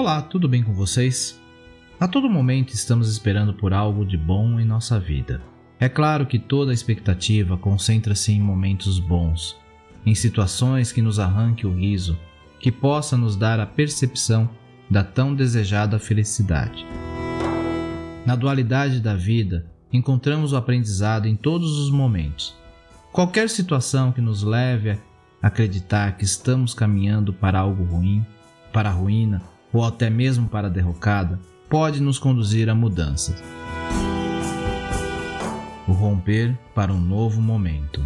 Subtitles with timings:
[0.00, 1.38] Olá, tudo bem com vocês?
[2.00, 5.42] A todo momento estamos esperando por algo de bom em nossa vida.
[5.78, 9.58] É claro que toda expectativa concentra-se em momentos bons,
[10.06, 12.18] em situações que nos arranque o riso,
[12.58, 14.48] que possa nos dar a percepção
[14.88, 16.86] da tão desejada felicidade.
[18.24, 22.56] Na dualidade da vida, encontramos o aprendizado em todos os momentos.
[23.12, 24.98] Qualquer situação que nos leve a
[25.42, 28.24] acreditar que estamos caminhando para algo ruim,
[28.72, 33.42] para a ruína, ou até mesmo para a derrocada, pode nos conduzir a mudanças.
[35.86, 38.04] O romper para um novo momento.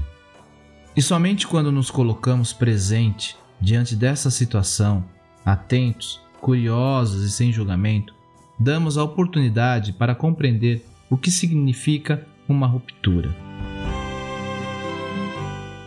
[0.97, 5.05] E somente quando nos colocamos presente diante dessa situação,
[5.45, 8.15] atentos, curiosos e sem julgamento,
[8.59, 13.35] damos a oportunidade para compreender o que significa uma ruptura.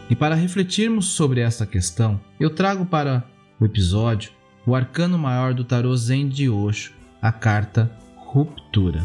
[0.09, 3.23] E para refletirmos sobre essa questão, eu trago para
[3.59, 4.31] o episódio
[4.67, 9.01] o arcano maior do tarô Zen de Osho, a carta Ruptura.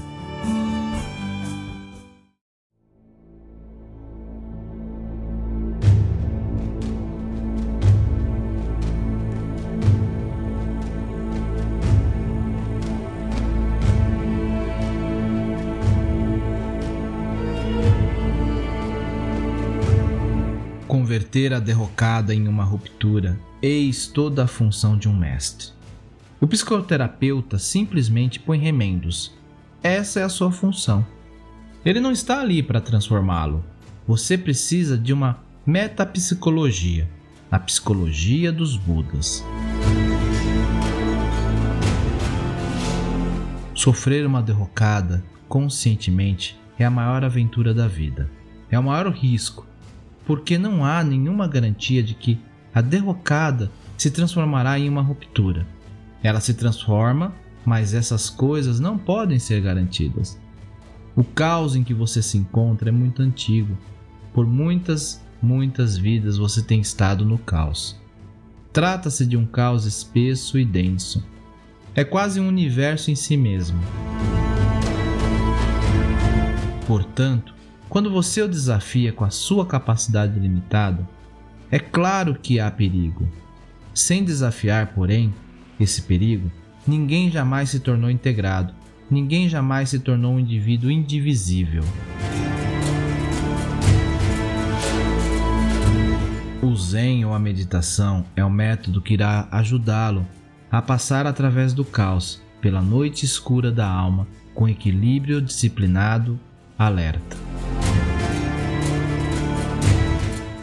[21.12, 25.68] Converter a derrocada em uma ruptura, eis toda a função de um mestre.
[26.40, 29.30] O psicoterapeuta simplesmente põe remendos.
[29.82, 31.06] Essa é a sua função.
[31.84, 33.62] Ele não está ali para transformá-lo.
[34.08, 37.06] Você precisa de uma metapsicologia,
[37.50, 39.44] a psicologia dos Budas.
[43.74, 48.30] Sofrer uma derrocada conscientemente é a maior aventura da vida.
[48.70, 49.66] É o maior risco,
[50.26, 52.38] porque não há nenhuma garantia de que
[52.74, 55.66] a derrocada se transformará em uma ruptura.
[56.22, 57.34] Ela se transforma,
[57.64, 60.38] mas essas coisas não podem ser garantidas.
[61.14, 63.76] O caos em que você se encontra é muito antigo.
[64.32, 68.00] Por muitas, muitas vidas você tem estado no caos.
[68.72, 71.22] Trata-se de um caos espesso e denso.
[71.94, 73.78] É quase um universo em si mesmo.
[76.86, 77.54] Portanto,
[77.92, 81.06] quando você o desafia com a sua capacidade limitada,
[81.70, 83.28] é claro que há perigo.
[83.92, 85.30] Sem desafiar, porém,
[85.78, 86.50] esse perigo,
[86.86, 88.72] ninguém jamais se tornou integrado,
[89.10, 91.84] ninguém jamais se tornou um indivíduo indivisível.
[96.62, 100.26] O Zen ou a meditação é o método que irá ajudá-lo
[100.70, 106.40] a passar através do caos, pela noite escura da alma, com equilíbrio disciplinado,
[106.78, 107.36] alerta.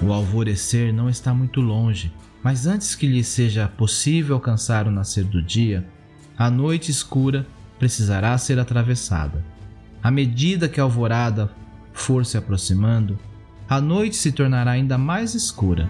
[0.02, 2.12] O alvorecer não está muito longe,
[2.42, 5.86] mas antes que lhe seja possível alcançar o nascer do dia,
[6.38, 7.46] a noite escura
[7.78, 9.44] precisará ser atravessada.
[10.02, 11.52] À medida que a alvorada
[11.92, 13.20] for se aproximando,
[13.68, 15.90] a noite se tornará ainda mais escura.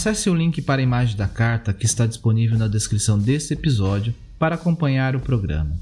[0.00, 4.14] Acesse o link para a imagem da carta que está disponível na descrição deste episódio
[4.38, 5.78] para acompanhar o programa.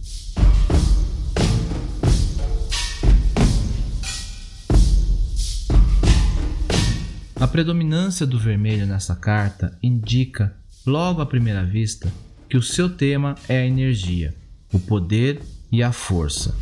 [7.37, 10.53] A predominância do vermelho nessa carta indica,
[10.85, 12.13] logo à primeira vista,
[12.49, 14.35] que o seu tema é a energia,
[14.73, 15.41] o poder
[15.71, 16.57] e a força.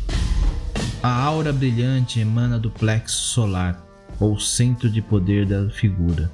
[1.01, 3.83] A aura brilhante emana do plexo solar,
[4.19, 6.31] ou centro de poder da figura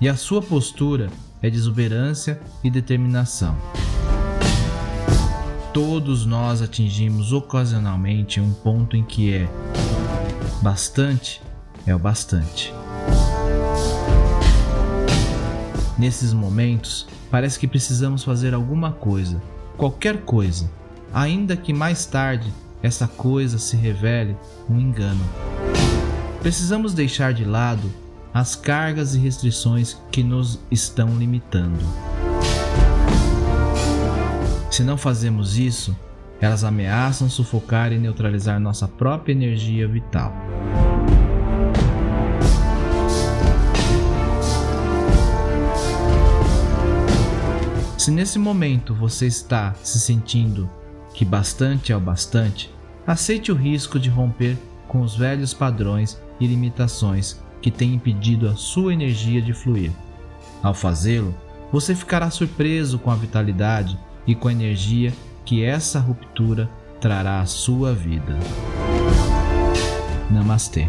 [0.00, 1.10] e a sua postura
[1.42, 3.56] é de exuberância e determinação.
[5.72, 9.48] Todos nós atingimos ocasionalmente um ponto em que é
[10.62, 11.42] bastante
[11.86, 12.74] é o bastante.
[15.96, 19.40] Nesses momentos, parece que precisamos fazer alguma coisa,
[19.76, 20.70] qualquer coisa,
[21.14, 22.52] ainda que mais tarde
[22.82, 24.36] essa coisa se revele
[24.68, 25.24] um engano.
[26.40, 27.90] Precisamos deixar de lado
[28.36, 31.82] as cargas e restrições que nos estão limitando.
[34.70, 35.96] Se não fazemos isso,
[36.38, 40.34] elas ameaçam sufocar e neutralizar nossa própria energia vital.
[47.96, 50.68] Se nesse momento você está se sentindo
[51.14, 52.70] que bastante é o bastante,
[53.06, 58.54] aceite o risco de romper com os velhos padrões e limitações que têm impedido a
[58.54, 59.92] sua energia de fluir.
[60.62, 61.34] Ao fazê-lo,
[61.72, 65.12] você ficará surpreso com a vitalidade e com a energia
[65.44, 66.68] que essa ruptura
[67.00, 68.38] trará à sua vida.
[70.30, 70.88] Namastê.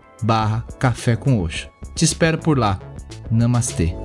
[0.23, 1.69] barra Café com Oxo.
[1.95, 2.79] Te espero por lá.
[3.29, 3.95] Namastê.